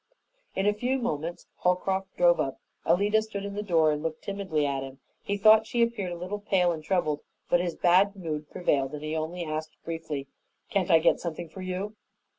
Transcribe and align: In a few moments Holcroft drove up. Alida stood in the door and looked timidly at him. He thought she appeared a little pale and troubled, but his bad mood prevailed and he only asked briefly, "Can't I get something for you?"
In 0.55 0.65
a 0.65 0.73
few 0.73 0.97
moments 0.97 1.45
Holcroft 1.57 2.17
drove 2.17 2.39
up. 2.39 2.59
Alida 2.87 3.21
stood 3.21 3.45
in 3.45 3.53
the 3.53 3.61
door 3.61 3.91
and 3.91 4.01
looked 4.01 4.23
timidly 4.23 4.65
at 4.65 4.81
him. 4.81 4.97
He 5.21 5.37
thought 5.37 5.67
she 5.67 5.83
appeared 5.83 6.11
a 6.11 6.17
little 6.17 6.39
pale 6.39 6.71
and 6.71 6.83
troubled, 6.83 7.19
but 7.51 7.59
his 7.61 7.75
bad 7.75 8.15
mood 8.15 8.49
prevailed 8.49 8.95
and 8.95 9.03
he 9.03 9.15
only 9.15 9.45
asked 9.45 9.77
briefly, 9.85 10.25
"Can't 10.71 10.89
I 10.89 10.97
get 10.97 11.19
something 11.19 11.49
for 11.49 11.61
you?" 11.61 11.97